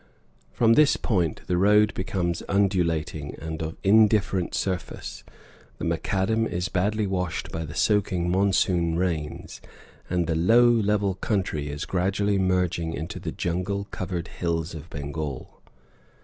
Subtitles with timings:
[0.51, 5.23] From this point the road becomes undulating, and of indifferent surface;
[5.77, 9.61] the macadam is badly washed by the soaking monsoon rains,
[10.09, 15.61] and the low, level country is gradually merging into the jungle covered hills of Bengal.